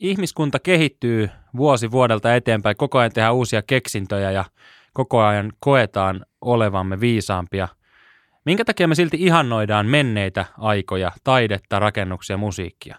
ihmiskunta 0.00 0.58
kehittyy 0.58 1.30
vuosi 1.56 1.90
vuodelta 1.90 2.34
eteenpäin, 2.34 2.76
koko 2.76 2.98
ajan 2.98 3.12
tehdään 3.12 3.34
uusia 3.34 3.62
keksintöjä 3.62 4.30
ja 4.30 4.44
koko 4.92 5.22
ajan 5.22 5.52
koetaan 5.60 6.26
olevamme 6.40 7.00
viisaampia. 7.00 7.68
Minkä 8.44 8.64
takia 8.64 8.88
me 8.88 8.94
silti 8.94 9.16
ihannoidaan 9.20 9.86
menneitä 9.86 10.44
aikoja, 10.58 11.12
taidetta, 11.24 11.78
rakennuksia, 11.78 12.36
musiikkia? 12.36 12.96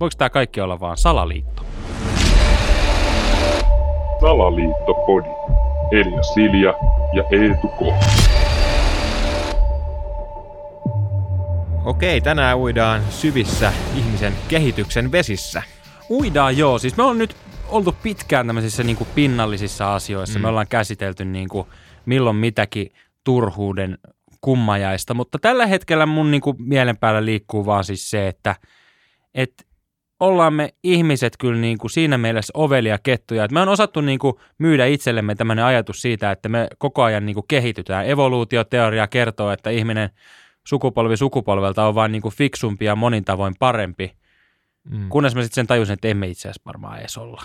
Voiko 0.00 0.14
tämä 0.18 0.30
kaikki 0.30 0.60
olla 0.60 0.80
vaan 0.80 0.96
salaliitto? 0.96 1.62
Salaliittopodi. 4.20 5.28
Elia 5.92 6.22
Silja 6.22 6.74
ja 7.12 7.24
Eetu 7.30 7.68
K. 7.68 7.80
Okei, 11.84 12.20
tänään 12.20 12.58
uidaan 12.58 13.02
syvissä 13.10 13.72
ihmisen 13.96 14.32
kehityksen 14.48 15.12
vesissä. 15.12 15.62
Uidaan 16.10 16.56
joo, 16.56 16.78
siis 16.78 16.96
me 16.96 17.02
on 17.02 17.18
nyt 17.18 17.36
oltu 17.68 17.96
pitkään 18.02 18.46
tämmöisissä 18.46 18.82
niin 18.82 18.96
kuin 18.96 19.08
pinnallisissa 19.14 19.94
asioissa. 19.94 20.38
Mm. 20.38 20.42
Me 20.42 20.48
ollaan 20.48 20.68
käsitelty 20.68 21.24
niin 21.24 21.48
kuin 21.48 21.66
milloin 22.06 22.36
mitäkin 22.36 22.90
turhuuden 23.24 23.98
kummajaista, 24.40 25.14
mutta 25.14 25.38
tällä 25.38 25.66
hetkellä 25.66 26.06
mun 26.06 26.30
niin 26.30 26.40
kuin 26.40 26.56
mielen 26.58 26.96
päällä 26.96 27.24
liikkuu 27.24 27.66
vaan 27.66 27.84
siis 27.84 28.10
se, 28.10 28.28
että, 28.28 28.56
että 29.34 29.64
ollaan 30.20 30.54
me 30.54 30.74
ihmiset 30.82 31.36
kyllä 31.38 31.60
niin 31.60 31.78
kuin 31.78 31.90
siinä 31.90 32.18
mielessä 32.18 32.50
ovelia 32.54 32.98
kettuja, 33.02 33.44
että 33.44 33.54
me 33.54 33.60
on 33.60 33.68
osattu 33.68 34.00
niin 34.00 34.18
kuin 34.18 34.34
myydä 34.58 34.86
itsellemme 34.86 35.34
tämmöinen 35.34 35.64
ajatus 35.64 36.02
siitä, 36.02 36.30
että 36.30 36.48
me 36.48 36.68
koko 36.78 37.02
ajan 37.02 37.26
niin 37.26 37.34
kuin 37.34 37.44
kehitytään. 37.48 38.06
Evoluutioteoria 38.06 39.06
kertoo, 39.06 39.50
että 39.50 39.70
ihminen 39.70 40.10
sukupolvi 40.66 41.16
sukupolvelta 41.16 41.86
on 41.86 41.94
vaan 41.94 42.12
niin 42.12 42.22
kuin 42.22 42.34
fiksumpi 42.34 42.84
ja 42.84 42.96
monin 42.96 43.24
tavoin 43.24 43.54
parempi, 43.58 44.12
mm. 44.90 45.08
kunnes 45.08 45.34
mä 45.34 45.42
sitten 45.42 45.54
sen 45.54 45.66
tajusin, 45.66 45.92
että 45.94 46.08
emme 46.08 46.26
itse 46.26 46.48
asiassa 46.48 46.62
varmaan 46.66 46.98
edes 47.00 47.18
olla. 47.18 47.42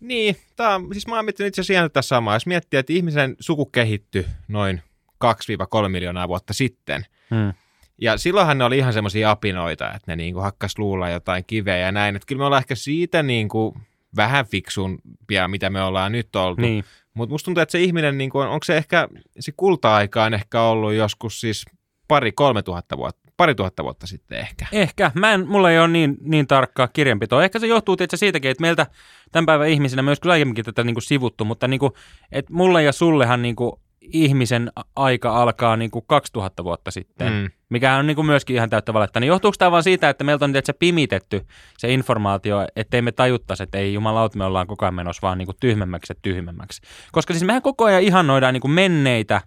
Niin, 0.00 0.36
tää, 0.56 0.74
on- 0.74 0.88
siis 0.92 1.06
mä 1.06 1.16
oon 1.16 1.24
miettinyt 1.24 1.48
itse 1.48 1.60
asiassa 1.60 1.88
tätä 1.88 2.02
samaa. 2.02 2.34
Jos 2.34 2.46
miettii, 2.46 2.78
että 2.80 2.92
ihmisen 2.92 3.36
suku 3.40 3.66
kehittyi 3.66 4.26
noin 4.48 4.82
2-3 5.24 5.88
miljoonaa 5.88 6.28
vuotta 6.28 6.52
sitten, 6.54 7.06
Hmm. 7.30 7.52
ja 8.00 8.16
silloinhan 8.18 8.58
ne 8.58 8.64
oli 8.64 8.78
ihan 8.78 8.92
semmoisia 8.92 9.30
apinoita, 9.30 9.86
että 9.86 10.12
ne 10.12 10.16
niinku 10.16 10.40
hakkas 10.40 10.78
luulla 10.78 11.08
jotain 11.10 11.44
kiveä 11.46 11.76
ja 11.76 11.92
näin. 11.92 12.16
Että 12.16 12.26
kyllä 12.26 12.38
me 12.40 12.44
ollaan 12.44 12.62
ehkä 12.62 12.74
siitä 12.74 13.22
niinku 13.22 13.76
vähän 14.16 14.46
fiksumpia, 14.46 15.48
mitä 15.48 15.70
me 15.70 15.82
ollaan 15.82 16.12
nyt 16.12 16.36
oltu. 16.36 16.60
Niin. 16.62 16.84
Mutta 17.14 17.32
musta 17.34 17.44
tuntuu, 17.44 17.62
että 17.62 17.72
se 17.72 17.80
ihminen, 17.80 18.18
niinku 18.18 18.38
on, 18.38 18.48
onko 18.48 18.64
se 18.64 18.76
ehkä, 18.76 19.08
se 19.40 19.52
kulta-aika 19.56 20.24
on 20.24 20.34
ehkä 20.34 20.62
ollut 20.62 20.92
joskus 20.92 21.40
siis 21.40 21.64
pari, 22.08 22.32
kolme 22.32 22.62
tuhatta 22.62 22.96
vuotta, 22.96 23.27
pari 23.38 23.54
tuhatta 23.54 23.84
vuotta 23.84 24.06
sitten 24.06 24.38
ehkä. 24.38 24.66
Ehkä. 24.72 25.10
Mä 25.14 25.32
en, 25.32 25.48
mulla 25.48 25.70
ei 25.70 25.78
ole 25.78 25.88
niin, 25.88 26.16
niin 26.20 26.46
tarkkaa 26.46 26.88
kirjanpitoa. 26.88 27.44
Ehkä 27.44 27.58
se 27.58 27.66
johtuu 27.66 27.96
tietysti 27.96 28.16
siitäkin, 28.16 28.50
että 28.50 28.62
meiltä 28.62 28.86
tämän 29.32 29.46
päivän 29.46 29.68
ihmisinä, 29.68 30.02
olisi 30.08 30.22
kyllä 30.22 30.32
aiemminkin 30.32 30.64
tätä 30.64 30.84
niin 30.84 30.94
kuin 30.94 31.02
sivuttu, 31.02 31.44
mutta 31.44 31.68
niin 31.68 31.80
kuin, 31.80 31.92
että 32.32 32.52
mulle 32.52 32.82
ja 32.82 32.92
sullehan 32.92 33.42
niin 33.42 33.56
kuin 33.56 33.72
ihmisen 34.00 34.72
aika 34.96 35.42
alkaa 35.42 35.76
niin 35.76 35.90
kuin 35.90 36.04
2000 36.06 36.64
vuotta 36.64 36.90
sitten. 36.90 37.32
Mm. 37.32 37.50
mikä 37.68 37.96
on 37.96 38.06
niin 38.06 38.14
kuin 38.14 38.26
myöskin 38.26 38.56
ihan 38.56 38.70
täyttä 38.70 38.94
valetta. 38.94 39.20
Niin 39.20 39.28
johtuuko 39.28 39.56
tämä 39.58 39.70
vaan 39.70 39.82
siitä, 39.82 40.08
että 40.08 40.24
meiltä 40.24 40.44
on 40.44 40.52
tietysti 40.52 40.72
pimitetty 40.78 41.46
se 41.78 41.92
informaatio, 41.92 42.66
ettei 42.76 43.02
me 43.02 43.12
tajuttaisi, 43.12 43.62
että 43.62 43.78
ei 43.78 43.94
jumalauta, 43.94 44.38
me 44.38 44.44
ollaan 44.44 44.66
koko 44.66 44.84
ajan 44.84 44.94
menossa 44.94 45.22
vaan 45.22 45.38
niin 45.38 45.46
kuin 45.46 45.56
tyhmemmäksi 45.60 46.12
ja 46.12 46.20
tyhmemmäksi. 46.22 46.82
Koska 47.12 47.32
siis 47.32 47.44
mehän 47.44 47.62
koko 47.62 47.84
ajan 47.84 48.02
ihannoidaan 48.02 48.54
niin 48.54 48.60
kuin 48.60 48.70
menneitä 48.70 49.40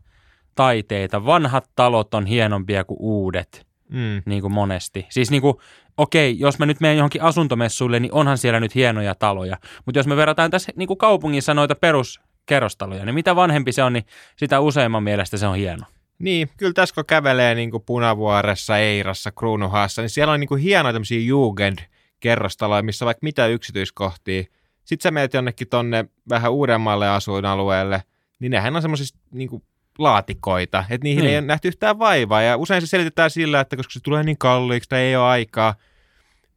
taiteita. 0.56 1.26
Vanhat 1.26 1.70
talot 1.76 2.14
on 2.14 2.26
hienompia 2.26 2.84
kuin 2.84 2.98
uudet 3.00 3.71
Mm. 3.92 4.22
niin 4.26 4.42
kuin 4.42 4.54
monesti. 4.54 5.06
Siis 5.10 5.32
niin 5.32 5.42
kuin, 5.42 5.58
okei, 5.98 6.40
jos 6.40 6.60
mä 6.60 6.66
nyt 6.66 6.80
menen 6.80 6.98
johonkin 6.98 7.22
asuntomessuille, 7.22 8.00
niin 8.00 8.14
onhan 8.14 8.38
siellä 8.38 8.60
nyt 8.60 8.76
hienoja 8.76 9.16
taloja. 9.16 9.58
Mutta 9.86 10.00
jos 10.00 10.08
me 10.08 10.16
verrataan 10.16 10.52
tässä 10.52 10.72
niin 10.76 10.88
kuin 10.88 10.98
kaupungissa 10.98 11.54
noita 11.54 11.76
peruskerrostaloja, 11.76 13.06
niin 13.06 13.16
mitä 13.16 13.36
vanhempi 13.36 13.72
se 13.72 13.84
on, 13.84 13.94
niin 13.94 14.06
sitä 14.38 14.60
useimman 14.60 15.04
mielestä 15.04 15.38
se 15.38 15.48
on 15.48 15.56
hieno. 15.56 15.86
Niin, 16.20 16.50
kyllä 16.58 16.74
tässä 16.74 16.96
kun 16.96 17.06
kävelee 17.06 17.56
niin 17.56 17.72
kuin 17.72 17.84
Punavuoressa, 17.86 18.78
Eirassa, 18.78 19.32
Kruunuhaassa, 19.32 20.02
niin 20.02 20.10
siellä 20.10 20.34
on 20.34 20.40
niin 20.40 20.48
kuin 20.48 20.62
hienoja 20.62 20.94
tämmöisiä 20.94 21.20
Jugend-kerrostaloja, 21.20 22.84
missä 22.84 23.06
on 23.06 23.08
vaikka 23.08 23.24
mitä 23.24 23.48
yksityiskohtia. 23.48 24.44
Sitten 24.84 25.04
sä 25.04 25.12
menet 25.12 25.34
jonnekin 25.34 25.68
tonne 25.70 26.06
vähän 26.30 26.52
uudemmalle 26.52 27.10
asuinalueelle, 27.10 28.04
niin 28.40 28.52
nehän 28.52 28.76
on 28.76 28.82
semmoisista 28.82 29.20
niin 29.32 29.50
kuin 29.50 29.64
laatikoita, 30.00 30.84
että 30.90 31.04
niihin 31.04 31.22
Niin. 31.22 31.32
ei 31.32 31.38
ole 31.38 31.46
nähty 31.46 31.68
yhtään 31.68 32.00
vaivaa. 32.00 32.42
Ja 32.42 32.58
usein 32.58 32.82
se 32.82 32.88
selitetään 32.88 33.30
sillä, 33.30 33.60
että 33.60 33.76
koska 33.76 33.94
se 33.94 34.00
tulee 34.04 34.24
niin 34.24 34.38
kalliiksi 34.38 34.90
tai 34.90 35.00
ei 35.00 35.16
ole 35.16 35.26
aikaa. 35.26 35.76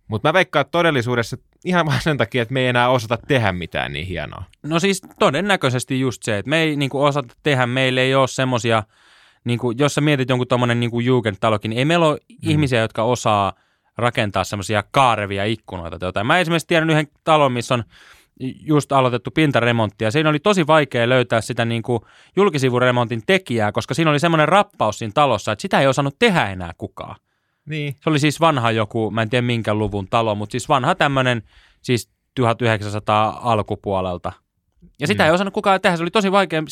Mutta 0.08 0.28
mä 0.28 0.32
veikkaan 0.32 0.60
että 0.60 0.70
todellisuudessa 0.70 1.36
ihan 1.64 1.86
vaan 1.86 2.02
sen 2.02 2.16
takia, 2.18 2.42
että 2.42 2.54
me 2.54 2.60
ei 2.60 2.66
enää 2.66 2.88
osata 2.88 3.18
tehdä 3.28 3.52
mitään 3.52 3.92
niin 3.92 4.06
hienoa. 4.06 4.44
No 4.62 4.78
siis 4.78 5.02
todennäköisesti 5.18 6.00
just 6.00 6.22
se, 6.22 6.38
että 6.38 6.50
me 6.50 6.58
ei 6.58 6.76
niin 6.76 6.90
kuin 6.90 7.08
osata 7.08 7.34
tehdä, 7.42 7.66
meillä 7.66 8.00
ei 8.00 8.14
ole 8.14 8.28
semmoisia, 8.28 8.82
niin 9.44 9.58
kuin, 9.58 9.78
jos 9.78 9.94
sä 9.94 10.00
mietit 10.00 10.28
jonkun 10.28 10.48
tommonen 10.48 10.80
niin 10.80 11.04
Jugendtalokin, 11.04 11.68
niin 11.68 11.78
ei 11.78 11.84
meillä 11.84 12.06
ole 12.06 12.18
mm. 12.28 12.50
ihmisiä, 12.50 12.80
jotka 12.80 13.02
osaa 13.02 13.52
rakentaa 13.96 14.44
semmoisia 14.44 14.84
kaarevia 14.90 15.44
ikkunoita. 15.44 15.98
tai 15.98 16.06
jotain. 16.06 16.26
Mä 16.26 16.38
esimerkiksi 16.38 16.66
tiedän 16.66 16.90
yhden 16.90 17.08
talon, 17.24 17.52
missä 17.52 17.74
on 17.74 17.84
just 18.40 18.92
aloitettu 18.92 19.30
pintaremontti, 19.30 20.04
ja 20.04 20.10
siinä 20.10 20.28
oli 20.28 20.38
tosi 20.38 20.66
vaikea 20.66 21.08
löytää 21.08 21.40
sitä 21.40 21.64
niin 21.64 21.82
kuin 21.82 22.00
julkisivuremontin 22.36 23.22
tekijää, 23.26 23.72
koska 23.72 23.94
siinä 23.94 24.10
oli 24.10 24.20
semmoinen 24.20 24.48
rappaus 24.48 24.98
siinä 24.98 25.12
talossa, 25.14 25.52
että 25.52 25.62
sitä 25.62 25.80
ei 25.80 25.86
osannut 25.86 26.18
tehdä 26.18 26.50
enää 26.50 26.72
kukaan. 26.78 27.16
Niin. 27.68 27.96
Se 28.00 28.10
oli 28.10 28.18
siis 28.18 28.40
vanha 28.40 28.70
joku, 28.70 29.10
mä 29.10 29.22
en 29.22 29.30
tiedä 29.30 29.42
minkä 29.46 29.74
luvun 29.74 30.08
talo, 30.10 30.34
mutta 30.34 30.52
siis 30.52 30.68
vanha 30.68 30.94
tämmöinen 30.94 31.42
siis 31.82 32.10
1900 32.34 33.40
alkupuolelta. 33.42 34.32
Ja 35.00 35.06
sitä 35.06 35.22
Mm. 35.22 35.26
ei 35.26 35.32
osannut 35.34 35.54
kukaan 35.54 35.80
tehdä, 35.80 35.96
se 35.96 36.02
oli 36.02 36.10
tosi 36.10 36.32
vaikea. 36.32 36.62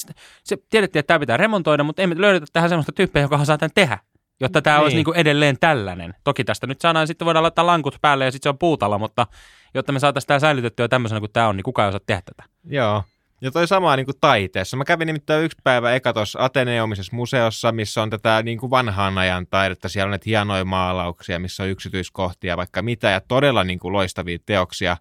Se 0.44 0.56
tiedettiin, 0.70 1.00
että 1.00 1.08
tämä 1.08 1.20
pitää 1.20 1.36
remontoida, 1.36 1.84
mutta 1.84 2.02
ei 2.02 2.06
me 2.06 2.14
löydetä 2.18 2.46
tähän 2.52 2.68
semmoista 2.68 2.92
tyyppiä, 2.92 3.22
joka 3.22 3.36
osaa 3.36 3.58
tämän 3.58 3.70
tehdä, 3.74 3.98
jotta 4.40 4.62
tämä 4.62 4.76
Niin. 4.76 4.82
olisi 4.82 4.96
niin 4.96 5.04
kuin 5.04 5.16
edelleen 5.16 5.56
tällainen. 5.60 6.14
Toki 6.24 6.44
tästä 6.44 6.66
nyt 6.66 6.80
saadaan, 6.80 7.06
sitten 7.06 7.26
voidaan 7.26 7.42
laittaa 7.42 7.66
lankut 7.66 7.98
päälle 8.00 8.24
ja 8.24 8.30
sitten 8.30 8.42
se 8.42 8.48
on 8.48 8.58
puutalo, 8.58 8.98
mutta 8.98 9.26
jotta 9.74 9.92
me 9.92 9.98
saataisiin 9.98 10.28
tämä 10.28 10.40
säilytettyä 10.40 10.88
tämmöisenä 10.88 11.20
kuin 11.20 11.32
tämä 11.32 11.48
on, 11.48 11.56
niin 11.56 11.64
kukaan 11.64 11.86
ei 11.86 11.88
osaa 11.88 12.00
tehdä 12.06 12.22
tätä. 12.22 12.42
Joo. 12.64 13.02
Ja 13.40 13.50
toi 13.50 13.68
sama 13.68 13.96
niin 13.96 14.06
kuin 14.06 14.16
taiteessa. 14.20 14.76
Mä 14.76 14.84
kävin 14.84 15.06
nimittäin 15.06 15.44
yksi 15.44 15.58
päivä 15.64 15.94
eka 15.94 16.12
tuossa 16.12 16.44
Ateneumisessa 16.44 17.16
museossa, 17.16 17.72
missä 17.72 18.02
on 18.02 18.10
tätä 18.10 18.42
niin 18.42 18.58
kuin 18.58 18.70
vanhaan 18.70 19.18
ajan 19.18 19.46
taidetta. 19.46 19.88
Siellä 19.88 20.06
on 20.06 20.10
näitä 20.10 20.24
hienoja 20.26 20.64
maalauksia, 20.64 21.38
missä 21.38 21.62
on 21.62 21.68
yksityiskohtia, 21.68 22.56
vaikka 22.56 22.82
mitä, 22.82 23.10
ja 23.10 23.20
todella 23.20 23.64
niin 23.64 23.78
kuin 23.78 23.92
loistavia 23.92 24.38
teoksia. 24.46 24.96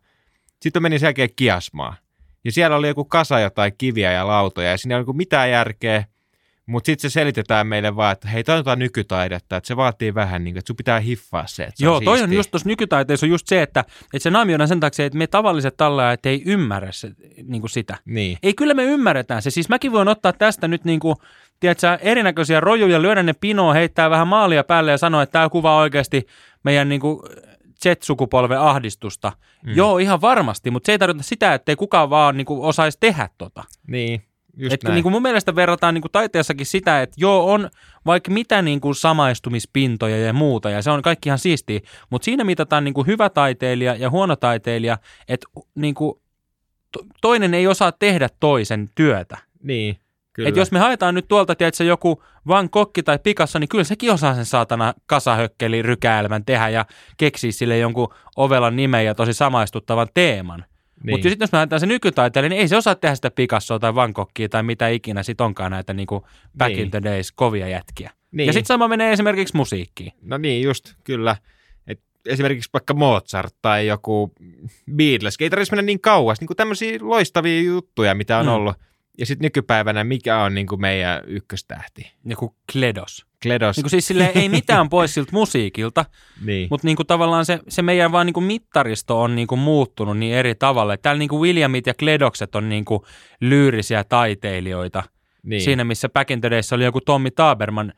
Sitten 0.62 0.82
menin 0.82 1.00
sen 1.00 1.08
jälkeen 1.08 1.30
kiasmaan. 1.36 1.96
Ja 2.44 2.52
siellä 2.52 2.76
oli 2.76 2.88
joku 2.88 3.06
kasa 3.06 3.40
jotain 3.40 3.74
kiviä 3.78 4.12
ja 4.12 4.28
lautoja, 4.28 4.72
ja 4.72 4.78
siinä 4.78 4.98
ei 4.98 5.04
niin 5.04 5.18
mitään 5.18 5.52
järkeä. 5.52 6.04
Mutta 6.72 6.86
sitten 6.86 7.10
se 7.10 7.14
selitetään 7.14 7.68
meille 7.68 7.96
vaan, 7.96 8.12
että 8.12 8.28
hei, 8.28 8.44
toi 8.44 8.54
on 8.54 8.60
jotain 8.60 8.80
nykytaidetta, 8.80 9.58
että 9.58 9.68
se 9.68 9.78
vaatii 9.78 10.16
vähän, 10.16 10.44
niin 10.44 10.54
kuin, 10.54 10.60
että 10.60 10.68
sun 10.68 10.76
pitää 10.76 11.00
hiffaa 11.00 11.48
se, 11.48 11.64
että 11.64 11.76
se 11.78 11.86
Joo, 11.86 11.96
on 11.96 12.04
toi 12.04 12.22
on 12.22 12.34
just 12.34 12.52
tuossa 12.52 12.70
nykytaiteessa 12.70 13.26
on 13.26 13.30
just 13.30 13.48
se, 13.48 13.62
että, 13.62 13.80
että 14.14 14.24
se 14.24 14.30
naamioidaan 14.30 14.68
sen 14.68 14.80
takia, 14.80 15.06
että 15.06 15.18
me 15.18 15.28
tavalliset 15.28 15.78
tallaajat 15.78 16.26
ei 16.26 16.44
ymmärrä 16.46 16.92
se, 16.92 17.12
niin 17.44 17.62
kuin 17.62 17.70
sitä. 17.70 17.98
Niin. 18.06 18.38
Ei, 18.44 18.54
kyllä 18.54 18.74
me 18.74 18.84
ymmärretään 18.84 19.42
se. 19.42 19.50
Siis 19.50 19.70
mäkin 19.70 19.92
voin 19.92 20.08
ottaa 20.08 20.34
tästä 20.34 20.68
nyt 20.68 20.86
niin 20.86 21.00
kuin, 21.00 21.16
tiedätkö, 21.60 21.98
erinäköisiä 22.02 22.60
rojuja, 22.60 23.02
lyödä 23.02 23.24
ne 23.24 23.34
pinoon, 23.34 23.76
heittää 23.76 24.10
vähän 24.10 24.28
maalia 24.28 24.64
päälle 24.64 24.92
ja 24.92 24.98
sanoa, 24.98 25.24
että 25.24 25.34
tämä 25.34 25.50
kuvaa 25.50 25.78
oikeasti 25.78 26.28
meidän 26.64 26.90
niin 26.90 27.02
kuin 27.02 27.20
Z-sukupolven 27.84 28.60
ahdistusta. 28.60 29.32
Mm. 29.66 29.76
Joo, 29.76 29.98
ihan 29.98 30.22
varmasti, 30.22 30.72
mutta 30.72 30.86
se 30.86 30.92
ei 30.92 31.00
tarkoita 31.00 31.24
sitä, 31.24 31.54
että 31.54 31.72
ei 31.72 31.76
kukaan 31.76 32.10
vaan 32.10 32.38
niin 32.38 32.46
kuin, 32.46 32.62
osaisi 32.62 32.98
tehdä 33.02 33.30
tota. 33.38 33.64
Niin, 33.88 34.22
just 34.58 34.74
Et, 34.74 34.84
näin. 34.84 34.94
niin 34.94 35.04
kuin 35.04 35.14
mun 35.14 35.22
mielestä 35.22 35.56
verrataan 35.56 35.94
niin 35.94 36.02
kuin 36.02 36.12
taiteessakin 36.12 36.66
sitä, 36.66 37.02
että 37.02 37.16
joo, 37.18 37.54
on 37.54 37.70
vaikka 38.06 38.32
mitä 38.32 38.62
niin 38.62 38.82
kuin 38.82 38.96
samaistumispintoja 38.96 40.18
ja 40.18 40.34
muuta, 40.34 40.70
ja 40.70 40.82
se 40.82 40.92
on 40.92 41.02
kaikki 41.02 41.30
ihan 41.30 41.40
siistiä, 41.40 41.80
mutta 42.10 42.26
siinä 42.26 42.44
mitataan 42.44 42.84
niin 42.84 42.94
kuin 42.94 43.08
hyvä 43.08 43.30
taiteilija 43.30 43.96
ja 43.96 44.10
huono 44.10 44.36
taiteilija, 44.36 44.98
että 45.28 45.48
niin 45.76 45.94
kuin, 45.96 46.22
to- 46.92 47.06
toinen 47.22 47.54
ei 47.54 47.68
osaa 47.68 47.92
tehdä 47.92 48.30
toisen 48.40 48.90
työtä. 48.96 49.38
Niin, 49.64 49.98
kyllä. 50.34 50.50
Et 50.50 50.56
jos 50.56 50.72
me 50.72 50.80
haetaan 50.80 51.16
nyt 51.16 51.28
tuolta, 51.28 51.56
tiedätkö, 51.56 51.84
joku 51.84 52.24
Van 52.48 52.70
Kokki 52.70 53.04
tai 53.04 53.20
Picasso, 53.20 53.60
niin 53.60 53.70
kyllä 53.70 53.84
sekin 53.84 54.12
osaa 54.12 54.36
sen 54.36 54.46
saatana 54.46 54.94
kasahökkeli 55.06 55.82
rykäelmän 55.82 56.46
tehdä 56.46 56.70
ja 56.70 56.86
keksiä 57.18 57.52
sille 57.52 57.78
jonkun 57.78 58.14
ovelan 58.36 58.76
nimen 58.76 59.06
ja 59.06 59.16
tosi 59.16 59.34
samaistuttavan 59.34 60.08
teeman. 60.14 60.66
Niin. 61.04 61.14
Mutta 61.14 61.30
sitten 61.30 61.44
jos 61.46 61.52
me 61.52 61.58
haetaan 61.58 61.80
se 61.80 61.86
nykytaiteilija, 61.86 62.50
niin 62.50 62.62
ei 62.62 62.68
se 62.68 62.78
osaa 62.78 62.96
tehdä 62.96 63.16
sitä 63.16 63.32
Picassoa 63.32 63.80
tai 63.80 63.96
Van 63.96 64.12
Gogkia 64.16 64.50
tai 64.50 64.64
mitä 64.64 64.88
ikinä 64.88 65.24
sit 65.24 65.42
onkaan 65.42 65.72
näitä 65.72 65.94
niinku 65.94 66.28
back 66.58 66.70
Niin. 66.76 66.80
in 66.86 66.92
the 66.92 67.02
days 67.04 67.32
kovia 67.32 67.68
jätkiä. 67.68 68.12
Niin. 68.32 68.48
Ja 68.48 68.54
sitten 68.54 68.68
sama 68.68 68.88
menee 68.88 69.12
esimerkiksi 69.14 69.56
musiikkiin. 69.58 70.12
No 70.22 70.38
niin, 70.38 70.62
just, 70.64 70.94
kyllä. 71.04 71.36
Et 71.88 72.00
esimerkiksi 72.26 72.70
vaikka 72.74 72.94
Mozart 72.94 73.56
tai 73.62 73.88
joku 73.88 74.32
Beatles, 74.96 75.36
ei 75.40 75.50
tarvitsisi 75.50 75.72
mennä 75.72 75.86
niin 75.86 76.02
kauas, 76.02 76.42
niin 76.42 76.50
tämmöisiä 76.58 76.98
loistavia 77.02 77.62
juttuja, 77.62 78.16
mitä 78.16 78.38
on 78.38 78.46
Mm. 78.46 78.52
ollut. 78.52 78.76
Ja 79.18 79.26
sitten 79.26 79.46
nykypäivänä, 79.46 80.04
mikä 80.04 80.38
on 80.44 80.56
niin 80.56 80.68
kuin 80.68 80.82
meidän 80.82 81.24
ykköstähti? 81.28 82.12
Joku 82.26 82.56
Kledos. 82.72 83.26
Kledos. 83.44 83.78
Niin 83.78 83.84
kuin 83.84 83.90
siis 83.92 84.08
silleen, 84.08 84.32
ei 84.36 84.50
mitään 84.50 84.90
pois 84.96 85.14
siltä 85.14 85.32
musiikilta, 85.34 86.06
niin. 86.46 86.68
mutta 86.72 86.88
niin 86.88 86.96
kuin 86.96 87.08
tavallaan 87.08 87.46
se, 87.46 87.60
se 87.68 87.82
meidän 87.82 88.12
vaan 88.12 88.26
niin 88.26 88.34
kuin 88.34 88.44
mittaristo 88.44 89.22
on 89.22 89.36
niin 89.36 89.48
kuin 89.48 89.60
muuttunut 89.60 90.18
niin 90.18 90.34
eri 90.36 90.56
tavalla. 90.56 90.98
Täällä 90.98 91.20
niin 91.20 91.30
kuin 91.30 91.42
Williamit 91.42 91.88
ja 91.88 91.94
Kledokset 91.94 92.56
on 92.56 92.70
niin 92.70 92.86
kuin 92.86 93.02
lyyrisiä 93.42 94.04
taiteilijoita. 94.04 95.04
niin. 95.44 95.62
Siinä 95.62 95.84
missä 95.84 96.10
Back 96.10 96.32
in 96.32 96.42
the 96.42 96.50
Days 96.50 96.74
oli 96.74 96.84
joku 96.84 97.02
Tommi 97.02 97.32
Taberman, 97.32 97.94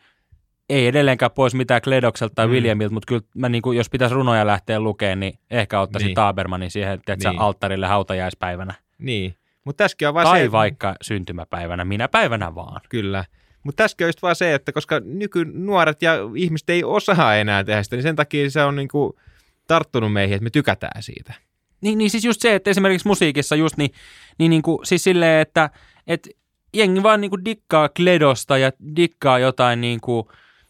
ei 0.70 0.88
edelleenkään 0.88 1.32
pois 1.32 1.56
mitään 1.56 1.82
Kledokselta 1.82 2.36
tai 2.36 2.48
Mm. 2.48 2.54
Williamilta, 2.54 2.94
mutta 2.94 3.08
kyllä 3.08 3.22
mä 3.36 3.50
niin 3.50 3.62
kuin, 3.62 3.78
jos 3.78 3.90
pitäisi 3.90 4.16
runoja 4.16 4.48
lähteä 4.48 4.80
lukemaan, 4.80 5.20
niin 5.20 5.34
ehkä 5.52 5.80
ottaisin 5.80 6.08
Niin. 6.08 6.16
Tabermanin 6.16 6.72
siihen 6.72 7.00
tiedätkö, 7.06 7.30
Niin. 7.30 7.40
alttarille 7.40 7.88
hautajaispäivänä. 7.88 8.74
niin. 8.98 9.36
Tässäkin 9.78 10.08
on 10.08 10.14
vaan 10.14 10.28
Tai 10.28 10.40
se, 10.42 10.52
vaikka 10.52 10.96
syntymäpäivänä, 11.02 11.86
minä 11.86 12.08
päivänä 12.08 12.56
vaan. 12.56 12.82
Kyllä. 12.90 13.26
Mutta 13.64 13.84
tässäkin 13.84 14.06
on 14.06 14.10
just 14.10 14.22
vaan 14.22 14.36
se, 14.36 14.54
että 14.54 14.72
koska 14.72 15.02
nykynuoret 15.06 16.02
ja 16.02 16.14
ihmiset 16.36 16.70
ei 16.70 16.84
osaa 16.84 17.36
enää 17.36 17.64
tehdä 17.64 17.84
sitä, 17.84 17.96
niin 17.96 18.04
sen 18.04 18.16
takia 18.16 18.50
se 18.50 18.64
on 18.64 18.76
niinku 18.76 19.20
tarttunut 19.68 20.14
meihin, 20.14 20.36
että 20.36 20.44
me 20.44 20.50
tykätään 20.50 21.04
siitä. 21.04 21.34
Niin, 21.82 21.98
niin 21.98 22.10
siis 22.10 22.26
just 22.26 22.42
se, 22.42 22.56
että 22.56 22.70
esimerkiksi 22.70 23.08
musiikissa 23.08 23.56
just 23.56 23.78
niin, 23.78 23.92
niin, 24.38 24.50
niin 24.50 24.62
kuin, 24.62 24.86
siis 24.86 25.04
silleen, 25.04 25.42
että, 25.42 25.70
että 26.08 26.30
jengi 26.74 27.04
vaan 27.04 27.22
niin 27.22 27.32
kuin 27.32 27.46
dikkaa 27.46 27.90
Kledosta 27.90 28.58
ja 28.58 28.72
dikkaa 28.96 29.40
jotain 29.40 29.82
niin 29.82 30.02
kuin, 30.02 30.28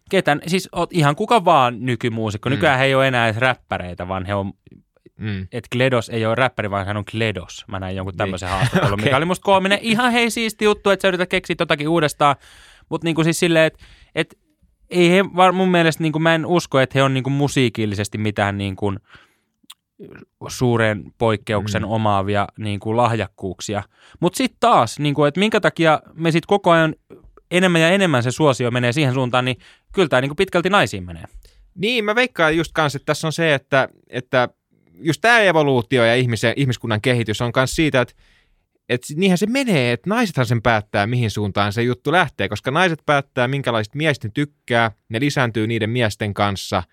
ketään, 0.10 0.42
siis 0.48 0.70
oot 0.72 0.94
ihan 0.94 1.16
kuka 1.16 1.46
vaan 1.46 1.76
nykymuusikko. 1.80 2.50
Mm. 2.50 2.54
Nykyään 2.54 2.80
he 2.80 2.86
ei 2.86 2.96
ole 2.96 3.08
enää 3.08 3.26
edes 3.28 3.38
räppäreitä, 3.42 4.08
vaan 4.08 4.26
he 4.26 4.36
on, 4.36 4.54
Mm. 5.18 5.48
että 5.52 5.68
Kledos 5.72 6.10
ei 6.10 6.26
ole 6.26 6.36
räppäri, 6.36 6.72
vaan 6.72 6.86
hän 6.86 6.98
on 6.98 7.06
Kledos. 7.06 7.66
Mä 7.68 7.80
näin 7.80 7.96
jonkun 7.96 8.18
tämmöisen 8.18 8.50
Niin. 8.50 8.58
haastattelun, 8.58 8.94
Okei. 9.00 9.06
mikä 9.06 9.18
oli 9.18 9.26
musta 9.26 9.44
koominen. 9.44 9.80
Ihan 9.82 10.12
hei 10.12 10.30
siisti 10.30 10.66
juttu, 10.66 10.90
että 10.90 11.02
sä 11.02 11.08
yrität 11.08 11.30
keksiä 11.30 11.56
jotakin 11.60 11.88
uudestaan, 11.90 12.36
mutta 12.90 13.06
niin 13.06 13.16
kuin 13.16 13.26
siis 13.26 13.40
silleen, 13.40 13.66
että, 13.66 13.86
että 14.16 14.36
ei 14.90 15.12
he, 15.12 15.26
var, 15.36 15.52
mun 15.52 15.72
mielestä 15.72 16.04
niin 16.04 16.12
kuin 16.12 16.24
mä 16.24 16.36
en 16.36 16.46
usko, 16.46 16.80
että 16.80 17.00
he 17.00 17.04
on 17.04 17.14
niin 17.14 17.24
kuin 17.24 17.34
musiikillisesti 17.34 18.18
mitään 18.18 18.58
niin 18.58 18.76
kuin 18.76 19.00
suuren 20.48 21.04
poikkeuksen 21.18 21.82
Mm. 21.82 21.88
mm. 21.88 21.92
omaavia 21.92 22.48
niin 22.58 22.80
kuin 22.80 22.98
lahjakkuuksia. 22.98 23.84
Mutta 24.20 24.38
sitten 24.38 24.58
taas, 24.60 25.00
niin 25.00 25.16
kuin, 25.16 25.28
että 25.28 25.40
minkä 25.40 25.60
takia 25.60 26.00
me 26.14 26.32
sitten 26.32 26.48
koko 26.48 26.72
ajan 26.72 26.96
enemmän 27.52 27.82
ja 27.82 27.90
enemmän 27.90 28.24
se 28.24 28.32
suosio 28.32 28.72
menee 28.72 28.92
siihen 28.92 29.14
suuntaan, 29.14 29.46
niin 29.46 29.58
kyllä 29.94 30.08
tämä 30.08 30.22
niin 30.22 30.30
kuin 30.30 30.36
pitkälti 30.36 30.70
naisiin 30.70 31.04
menee. 31.04 31.24
Niin, 31.76 32.06
mä 32.06 32.16
veikkaan 32.16 32.58
just 32.58 32.72
kanssa, 32.74 32.98
että 32.98 33.06
tässä 33.06 33.28
on 33.28 33.34
se, 33.34 33.54
että, 33.54 33.90
että 34.10 34.50
just 34.94 35.22
tämä 35.22 35.40
evoluutio 35.40 36.06
ja 36.06 36.16
ihmisen, 36.16 36.54
ihmiskunnan 36.56 37.02
kehitys 37.02 37.42
on 37.42 37.52
myös 37.56 37.76
siitä, 37.76 38.02
että 38.02 38.14
että 38.94 39.14
niinhän 39.16 39.38
se 39.38 39.46
menee, 39.46 39.92
että 39.92 40.10
naisethan 40.10 40.46
sen 40.46 40.62
päättää, 40.62 41.08
mihin 41.08 41.32
suuntaan 41.32 41.74
se 41.74 41.84
juttu 41.84 42.12
lähtee, 42.12 42.50
koska 42.50 42.72
naiset 42.72 43.00
päättää, 43.06 43.48
minkälaisista 43.48 43.98
miehistä 43.98 44.28
ne 44.28 44.32
tykkää, 44.34 44.92
ne 45.10 45.20
lisääntyy 45.20 45.68
niiden 45.68 45.90
miesten 45.90 46.34
kanssa, 46.34 46.84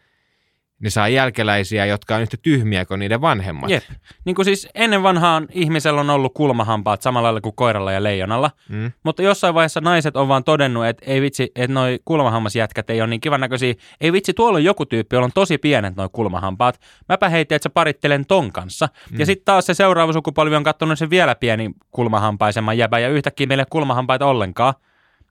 ne 0.81 0.91
saa 0.91 1.09
jälkeläisiä, 1.09 1.87
jotka 1.87 2.17
on 2.17 2.23
yhtä 2.23 2.37
tyhmiä 2.43 2.85
kuin 2.85 2.99
niiden 3.01 3.21
vanhemmat. 3.21 3.71
Jep. 3.71 3.83
Niin 4.25 4.35
kuin 4.37 4.45
siis 4.45 4.69
ennen 4.75 5.03
vanhaan 5.03 5.47
ihmisellä 5.53 6.01
on 6.01 6.11
ollut 6.11 6.35
kulmahampaat 6.35 7.03
samalla 7.03 7.27
lailla 7.27 7.41
kuin 7.41 7.55
koiralla 7.55 7.93
ja 7.93 8.03
leijonalla, 8.03 8.51
Mm. 8.69 8.93
mutta 9.03 9.23
jossain 9.23 9.55
vaiheessa 9.55 9.81
naiset 9.81 10.17
on 10.17 10.29
vaan 10.29 10.45
todennut, 10.45 10.87
että 10.87 11.05
ei 11.07 11.21
vitsi, 11.21 11.53
että 11.57 11.75
noi 11.75 11.99
kulmahammasjätkät 12.05 12.91
ei 12.91 13.01
ole 13.01 13.11
niin 13.11 13.21
kivan 13.21 13.41
näköisiä. 13.41 13.75
Ei 14.01 14.13
vitsi, 14.13 14.35
tuolla 14.35 14.57
on 14.57 14.65
joku 14.65 14.87
tyyppi, 14.87 15.17
jolla 15.17 15.25
on 15.25 15.33
tosi 15.35 15.59
pienet 15.59 15.97
noi 15.97 16.09
kulmahampaat. 16.13 16.81
Mäpä 17.09 17.29
heitin, 17.29 17.57
että 17.57 17.65
sä 17.65 17.71
parittelen 17.71 18.27
ton 18.27 18.53
kanssa. 18.53 18.89
Mm. 19.11 19.21
Ja 19.21 19.27
sitten 19.27 19.45
taas 19.45 19.67
se 19.67 19.75
seuraava 19.75 20.13
sukupolvi 20.13 20.57
on 20.57 20.65
katsonut 20.65 20.99
sen 20.99 21.11
vielä 21.11 21.35
pieni 21.35 21.71
kulmahampaisemman 21.91 22.79
jäbän 22.79 23.03
ja 23.03 23.09
yhtäkkiä 23.09 23.47
ei 23.51 23.55
ole 23.55 23.65
kulmahampaita 23.71 24.27
ollenkaan. 24.27 24.75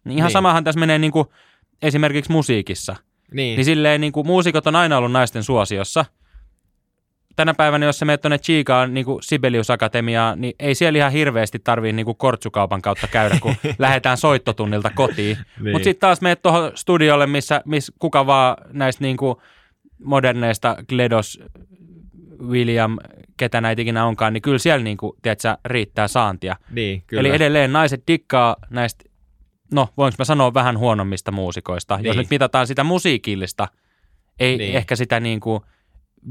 Niin 0.03 0.17
ihan 0.17 0.27
Niin. 0.27 0.33
samahan 0.33 0.63
tässä 0.63 0.79
menee 0.79 0.99
niin 0.99 1.11
kuin 1.11 1.27
esimerkiksi 1.81 2.31
musiikissa. 2.31 2.95
Niin. 3.33 3.55
Niin 3.55 3.65
silleen 3.65 4.01
niin 4.01 4.13
kuin 4.13 4.27
muusikot 4.27 4.67
on 4.67 4.75
aina 4.75 4.97
ollut 4.97 5.11
naisten 5.11 5.43
suosiossa. 5.43 6.05
Tänä 7.35 7.53
päivänä, 7.53 7.85
jos 7.85 7.99
sä 7.99 8.05
menet 8.05 8.21
tuonne 8.21 8.37
Chiikaan 8.37 8.93
niin 8.93 9.05
kuin 9.05 9.23
Sibelius 9.23 9.69
Akatemiaan, 9.69 10.41
niin 10.41 10.53
ei 10.59 10.75
siellä 10.75 10.97
ihan 10.99 11.11
hirveästi 11.11 11.59
tarvii 11.59 11.93
niin 11.93 12.05
kuin 12.05 12.17
kortsukaupan 12.17 12.81
kautta 12.81 13.07
käydä, 13.07 13.37
kun 13.41 13.55
lähdetään 13.79 14.17
soittotunnilta 14.17 14.91
kotiin. 14.95 15.37
Niin. 15.59 15.71
Mutta 15.71 15.83
sitten 15.83 15.99
taas 15.99 16.21
menet 16.21 16.41
tuohon 16.41 16.71
studiolle, 16.75 17.27
missä, 17.27 17.61
missä 17.65 17.93
kuka 17.99 18.25
vaan 18.25 18.57
näistä 18.73 19.03
niin 19.03 19.17
kuin 19.17 19.35
moderneista 20.03 20.75
Gledos, 20.89 21.39
William, 22.47 22.97
ketä 23.37 23.61
näitä 23.61 23.81
ikinä 23.81 24.05
onkaan, 24.05 24.33
niin 24.33 24.41
kyllä 24.41 24.57
siellä 24.57 24.83
niin 24.83 24.97
kuin, 24.97 25.13
tiedätkö, 25.21 25.57
riittää 25.65 26.07
saantia. 26.07 26.55
niin, 26.71 27.03
kyllä. 27.07 27.21
Eli 27.21 27.29
edelleen 27.29 27.73
naiset 27.73 28.03
dikkaa 28.07 28.55
näistä, 28.69 29.08
no 29.71 29.87
voinko 29.97 30.15
mä 30.19 30.25
sanoa 30.25 30.53
vähän 30.53 30.77
huonommista 30.77 31.31
muusikoista, 31.31 31.97
niin. 31.97 32.05
jos 32.05 32.17
nyt 32.17 32.29
mitataan 32.29 32.67
sitä 32.67 32.83
musiikillista, 32.83 33.67
ei 34.39 34.49
Niin. 34.57 34.59
niin. 34.67 34.75
ehkä 34.77 34.95
sitä 34.95 35.19
niin 35.19 35.39
kuin 35.39 35.61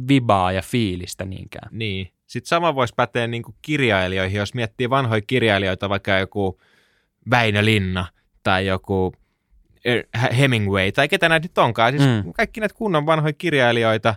vibaa 0.08 0.52
ja 0.52 0.62
fiilistä 0.62 1.24
niinkään. 1.24 1.68
Niin. 1.72 2.12
Sitten 2.26 2.48
sama 2.48 2.74
voisi 2.74 2.94
päteä 2.96 3.26
niin 3.26 3.42
kuin 3.42 3.54
kirjailijoihin, 3.62 4.38
jos 4.38 4.54
miettii 4.54 4.90
vanhoja 4.90 5.20
kirjailijoita, 5.26 5.88
vaikka 5.88 6.18
joku 6.18 6.60
Väinö 7.30 7.64
Linna 7.64 8.06
tai 8.42 8.66
joku 8.66 9.12
Er- 9.88 10.34
Hemingway 10.34 10.92
tai 10.92 11.08
ketä 11.08 11.28
näitä 11.28 11.44
nyt 11.44 11.58
onkaan. 11.58 11.92
Siis 11.98 12.24
Mm. 12.24 12.32
kaikki 12.32 12.60
näitä 12.60 12.74
kunnon 12.74 13.06
vanhoja 13.06 13.32
kirjailijoita, 13.32 14.14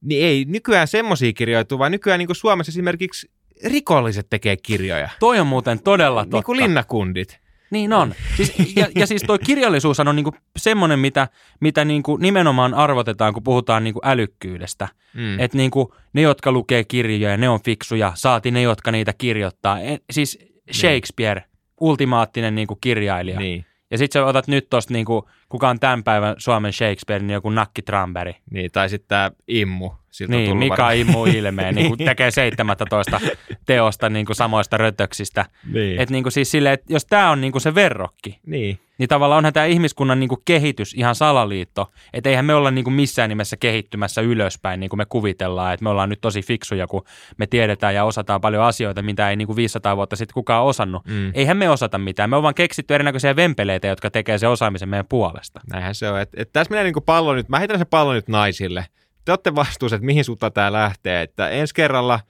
niin 0.00 0.24
ei 0.26 0.44
nykyään 0.44 0.88
semmoisia 0.88 1.32
kirjoitu, 1.32 1.78
vaan 1.78 1.92
nykyään 1.92 2.18
niin 2.18 2.26
kuin 2.26 2.36
Suomessa 2.36 2.70
esimerkiksi 2.70 3.30
rikolliset 3.64 4.26
tekee 4.30 4.56
kirjoja. 4.56 5.08
Toi 5.20 5.40
on 5.40 5.46
muuten 5.46 5.82
todella 5.82 6.20
totta. 6.24 6.36
Niin 6.36 6.44
kuin 6.44 6.58
linnakundit. 6.60 7.40
Niin 7.70 7.92
on. 7.92 8.14
Siis, 8.36 8.76
ja, 8.76 8.86
ja 8.94 9.06
siis 9.06 9.22
toi 9.22 9.38
kirjallisuus 9.38 10.00
on 10.00 10.16
niinku 10.16 10.34
semmoinen, 10.56 10.98
mitä, 10.98 11.28
mitä 11.60 11.84
niinku 11.84 12.16
nimenomaan 12.16 12.74
arvotetaan, 12.74 13.34
kun 13.34 13.42
puhutaan 13.42 13.84
niinku 13.84 14.00
älykkyydestä. 14.04 14.88
Mm. 15.14 15.40
Että 15.40 15.56
niinku 15.56 15.94
ne, 16.12 16.20
jotka 16.20 16.52
lukee 16.52 16.84
kirjoja, 16.84 17.36
ne 17.36 17.48
on 17.48 17.62
fiksuja, 17.64 18.12
saati 18.14 18.50
ne, 18.50 18.62
jotka 18.62 18.92
niitä 18.92 19.12
kirjoittaa. 19.18 19.80
En, 19.80 19.98
siis 20.10 20.38
Shakespeare, 20.72 21.44
ultimaattinen 21.80 22.54
niinku 22.54 22.78
kirjailija. 22.80 23.40
Niin, 23.40 23.64
Ja 23.90 23.98
sit 23.98 24.12
sä 24.12 24.24
otat 24.26 24.48
nyt 24.48 24.66
tosta 24.70 24.92
niinku, 24.92 25.28
kuka 25.48 25.68
on 25.68 25.80
tämän 25.80 26.04
päivän 26.04 26.34
Suomen 26.38 26.72
Shakespeare, 26.72 27.24
niin 27.24 27.34
joku 27.34 27.50
Nakki 27.50 27.82
Tramberg. 27.82 28.36
niin, 28.50 28.70
tai 28.72 28.88
sitten 28.88 29.08
tämä 29.08 29.30
Immu. 29.48 29.90
Siltä 30.10 30.32
Niin, 30.32 30.56
Mika 30.56 30.70
varmaan- 30.76 30.96
Immu 30.96 31.24
ilmeen, 31.26 31.74
niin 31.74 31.88
kuin 31.88 31.98
tekee 32.04 32.30
17 32.30 33.20
teosta 33.66 34.08
niin 34.10 34.26
kuin 34.26 34.36
samoista 34.36 34.76
rötöksistä. 34.76 35.44
Niin. 35.72 36.00
Että 36.00 36.12
niin 36.12 36.22
kuin 36.24 36.32
siis 36.32 36.50
silleen, 36.50 36.74
että 36.74 36.92
jos 36.92 37.06
tämä 37.06 37.30
on 37.30 37.40
niin 37.40 37.52
kuin 37.52 37.62
se 37.62 37.74
verrokki, 37.74 38.40
niin. 38.46 38.78
Niin 38.98 39.08
tavallaan 39.08 39.38
onhan 39.38 39.52
tämä 39.52 39.66
ihmiskunnan 39.66 40.20
niin 40.20 40.28
kuin 40.28 40.42
kehitys 40.44 40.94
ihan 40.94 41.14
salaliitto. 41.14 41.92
Että 42.12 42.30
eihän 42.30 42.44
me 42.44 42.54
olla 42.54 42.70
niin 42.70 42.84
kuin 42.84 42.94
missään 42.94 43.28
nimessä 43.28 43.56
kehittymässä 43.56 44.20
ylöspäin, 44.20 44.80
niin 44.80 44.90
kuin 44.90 44.98
me 44.98 45.04
kuvitellaan, 45.04 45.74
että 45.74 45.84
me 45.84 45.90
ollaan 45.90 46.08
nyt 46.08 46.20
tosi 46.20 46.42
fiksuja, 46.42 46.86
kun 46.86 47.04
me 47.36 47.46
tiedetään 47.46 47.94
ja 47.94 48.04
osataan 48.04 48.40
paljon 48.40 48.62
asioita, 48.62 49.02
mitä 49.02 49.30
ei 49.30 49.36
niin 49.36 49.46
kuin 49.46 49.56
500 49.56 49.96
vuotta 49.96 50.16
sitten 50.16 50.34
kukaan 50.34 50.64
osannut. 50.64 51.06
Mm. 51.06 51.30
Eihän 51.34 51.56
me 51.56 51.70
osata 51.70 51.98
mitään. 51.98 52.30
Me 52.30 52.36
on 52.36 52.42
vaan 52.42 52.54
keksitty 52.54 52.94
erinäköisiä 52.94 53.36
vempeleitä, 53.36 53.86
jotka 53.86 54.10
tekee 54.10 54.38
se 54.38 54.48
osaamisen 54.48 54.88
meidän 54.88 55.06
puolesta. 55.08 55.60
Näinhän 55.72 55.94
se 55.94 56.10
on. 56.10 56.20
Et, 56.20 56.28
et 56.36 56.52
tässä 56.52 56.70
menee 56.70 56.84
niinku 56.84 57.00
pallo 57.00 57.34
nyt, 57.34 57.48
mä 57.48 57.58
heitän 57.58 57.78
se 57.78 57.84
pallo 57.84 58.12
nyt 58.12 58.28
naisille. 58.28 58.86
Te 59.24 59.32
olette 59.32 59.54
vastuussa, 59.54 59.96
että 59.96 60.06
mihin 60.06 60.24
suuntaan 60.24 60.52
tämä 60.52 60.72
lähtee. 60.72 61.22
Että 61.22 61.48
ensi 61.48 61.74
kerralla, 61.74 62.20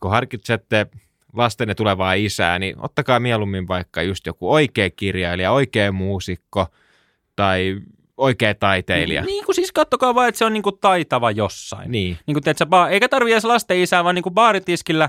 kun 0.00 0.10
harkitsette 0.10 0.86
lastenne 1.36 1.74
tulevaa 1.74 2.14
isää, 2.14 2.58
niin 2.58 2.76
ottakaa 2.78 3.20
mieluummin 3.20 3.68
vaikka 3.68 4.02
just 4.02 4.26
joku 4.26 4.52
oikea 4.52 4.90
kirjailija, 4.90 5.52
oikea 5.52 5.92
muusikko 5.92 6.66
tai 7.36 7.76
oikea 8.16 8.54
taiteilija. 8.54 9.22
Niin 9.22 9.44
kuin 9.44 9.54
siis 9.54 9.72
kattokaa 9.72 10.14
vaan, 10.14 10.28
että 10.28 10.38
se 10.38 10.44
on 10.44 10.52
niin 10.52 10.62
kuin 10.62 10.78
taitava 10.80 11.30
jossain. 11.30 11.90
Niin. 11.90 12.18
Niin 12.26 12.34
kuin, 12.34 12.42
tiedätkö, 12.42 12.64
ba- 12.64 12.90
eikä 12.90 13.08
tarvitse 13.08 13.34
edes 13.34 13.44
lasten 13.44 13.78
isää, 13.78 14.04
vaan 14.04 14.14
niin 14.14 14.22
kuin 14.22 14.34
baaritiskillä, 14.34 15.08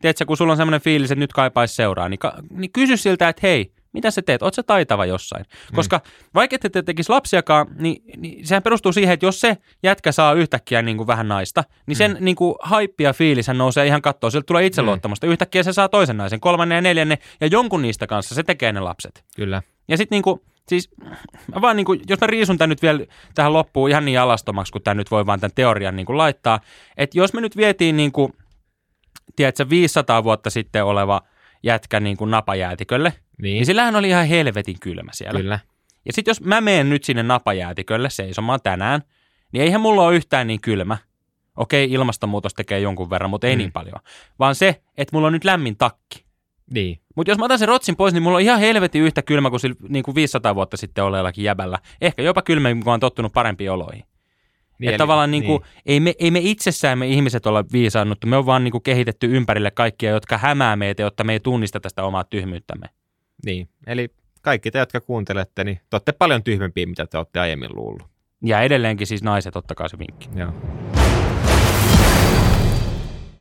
tiedätkö, 0.00 0.24
kun 0.24 0.36
sulla 0.36 0.52
on 0.52 0.56
semmoinen 0.56 0.80
fiilis, 0.80 1.10
että 1.10 1.20
nyt 1.20 1.32
kaipaisi 1.32 1.74
seuraa, 1.74 2.08
niin, 2.08 2.18
ka- 2.18 2.34
niin 2.50 2.72
kysy 2.72 2.96
siltä, 2.96 3.28
että 3.28 3.40
hei, 3.42 3.72
mitä 3.96 4.10
sä 4.10 4.22
teet? 4.22 4.42
Oot 4.42 4.54
sä 4.54 4.62
taitava 4.62 5.06
jossain? 5.06 5.44
Koska 5.74 6.00
vaikka 6.34 6.58
te 6.58 6.82
tekisi 6.82 7.10
lapsiakaan, 7.10 7.66
niin, 7.78 8.02
niin 8.16 8.46
sehän 8.46 8.62
perustuu 8.62 8.92
siihen, 8.92 9.14
että 9.14 9.26
jos 9.26 9.40
se 9.40 9.56
jätkä 9.82 10.12
saa 10.12 10.32
yhtäkkiä 10.32 10.82
niin 10.82 10.96
kuin 10.96 11.06
vähän 11.06 11.28
naista, 11.28 11.64
niin 11.86 11.96
sen 11.96 12.16
niin 12.20 12.36
kuin 12.36 12.54
haippi 12.60 13.04
ja 13.04 13.12
fiilis 13.12 13.46
hän 13.46 13.58
nousee 13.58 13.86
ihan 13.86 14.02
kattoon. 14.02 14.30
Sieltä 14.30 14.46
tulee 14.46 14.66
itseluottamusta. 14.66 15.26
Yhtäkkiä 15.26 15.62
se 15.62 15.72
saa 15.72 15.88
toisen 15.88 16.16
naisen, 16.16 16.40
kolmannen 16.40 16.76
ja 16.76 16.82
neljännen, 16.82 17.18
ja 17.40 17.46
jonkun 17.46 17.82
niistä 17.82 18.06
kanssa 18.06 18.34
se 18.34 18.42
tekee 18.42 18.72
ne 18.72 18.80
lapset. 18.80 19.24
Kyllä. 19.36 19.62
Ja 19.88 19.96
sitten 19.96 20.16
niinku, 20.16 20.44
siis 20.68 20.90
mä 21.54 21.60
vaan 21.60 21.76
niinku, 21.76 21.96
jos 22.08 22.20
mä 22.20 22.26
riisun 22.26 22.58
tämän 22.58 22.68
nyt 22.68 22.82
vielä 22.82 23.00
tähän 23.34 23.52
loppuun 23.52 23.90
ihan 23.90 24.04
niin 24.04 24.20
alastomaksi, 24.20 24.72
kun 24.72 24.82
tämä 24.82 24.94
nyt 24.94 25.10
voi 25.10 25.26
vaan 25.26 25.40
tämän 25.40 25.54
teorian 25.54 25.96
niinku 25.96 26.16
laittaa, 26.16 26.60
että 26.96 27.18
jos 27.18 27.32
me 27.32 27.40
nyt 27.40 27.56
vietiin 27.56 27.96
niinku, 27.96 28.32
tiedätkö, 29.36 29.68
500 29.70 30.24
vuotta 30.24 30.50
sitten 30.50 30.84
oleva 30.84 31.22
jätkä 31.62 32.00
niinku 32.00 32.24
napajäätikölle, 32.24 33.12
Niin. 33.42 33.54
niin 33.54 33.66
sillähän 33.66 33.96
oli 33.96 34.08
ihan 34.08 34.26
helvetin 34.26 34.76
kylmä 34.80 35.10
siellä. 35.14 35.40
Kyllä. 35.40 35.58
Ja 36.06 36.12
sitten 36.12 36.30
jos 36.30 36.40
mä 36.40 36.60
menen 36.60 36.90
nyt 36.90 37.04
sinne 37.04 37.22
napajäätikölle 37.22 38.10
seisomaan 38.10 38.60
tänään, 38.62 39.02
niin 39.52 39.62
eihän 39.64 39.80
mulla 39.80 40.02
ole 40.02 40.16
yhtään 40.16 40.46
niin 40.46 40.60
kylmä. 40.60 40.96
Okei, 41.56 41.92
ilmastonmuutos 41.92 42.54
tekee 42.54 42.80
jonkun 42.80 43.10
verran, 43.10 43.30
mutta 43.30 43.46
ei 43.46 43.54
Mm. 43.56 43.58
niin 43.58 43.72
paljon. 43.72 44.00
Vaan 44.38 44.54
se, 44.54 44.82
että 44.96 45.16
mulla 45.16 45.26
on 45.26 45.32
nyt 45.32 45.44
lämmin 45.44 45.76
takki. 45.76 46.24
Niin. 46.70 47.00
Mutta 47.16 47.30
jos 47.30 47.38
mä 47.38 47.44
otan 47.44 47.58
sen 47.58 47.68
rotsin 47.68 47.96
pois, 47.96 48.14
niin 48.14 48.22
mulla 48.22 48.36
on 48.36 48.42
ihan 48.42 48.60
helvetin 48.60 49.02
yhtä 49.02 49.22
kylmä 49.22 49.50
kuin, 49.50 49.60
sillä, 49.60 49.76
niin 49.88 50.02
kuin 50.02 50.14
500 50.14 50.54
vuotta 50.54 50.76
sitten 50.76 51.04
olleellakin 51.04 51.44
jäbällä. 51.44 51.78
Ehkä 52.00 52.22
jopa 52.22 52.42
kylmemmin, 52.42 52.84
kun 52.84 52.92
on 52.92 53.00
tottunut 53.00 53.32
parempiin 53.32 53.70
oloihin. 53.70 54.04
Niin, 54.78 54.88
että 54.88 54.98
tavallaan 54.98 55.30
niin 55.30 55.44
kuin, 55.44 55.62
niin. 55.62 55.82
ei, 55.86 56.00
me, 56.00 56.14
ei 56.18 56.30
me 56.30 56.40
itsessään 56.42 56.98
me 56.98 57.06
ihmiset 57.06 57.46
olla 57.46 57.64
viisaannuttu, 57.72 58.26
me 58.26 58.36
on 58.36 58.46
vaan 58.46 58.64
niin 58.64 58.72
kuin 58.72 58.82
kehitetty 58.82 59.36
ympärille 59.36 59.70
kaikkia, 59.70 60.10
jotka 60.10 60.38
hämää 60.38 60.76
meitä, 60.76 61.02
jotta 61.02 61.24
me 61.24 61.32
ei 61.32 61.40
tunnista 61.40 61.80
tästä 61.80 62.04
omaa 62.04 62.24
tyhmyyttämme. 62.24 62.86
Niin, 63.46 63.68
eli 63.86 64.08
kaikki 64.42 64.70
te, 64.70 64.78
jotka 64.78 65.00
kuuntelette, 65.00 65.64
niin 65.64 65.76
te 65.76 65.96
olette 65.96 66.12
paljon 66.12 66.42
tyhmempiä, 66.42 66.86
mitä 66.86 67.06
te 67.06 67.18
olette 67.18 67.40
aiemmin 67.40 67.76
luullut. 67.76 68.08
Ja 68.42 68.60
edelleenkin 68.60 69.06
siis 69.06 69.22
naiset, 69.22 69.56
ottakaa 69.56 69.88
se 69.88 69.98
vinkki. 69.98 70.28
Joo. 70.34 70.52